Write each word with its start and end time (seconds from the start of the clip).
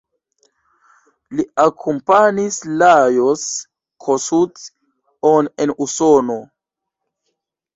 Li 1.39 1.43
akompanis 1.63 2.57
Lajos 2.83 3.45
Kossuth-on 4.07 5.51
en 5.67 5.75
Usono. 5.87 6.41